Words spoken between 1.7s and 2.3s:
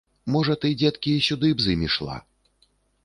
ім ішла?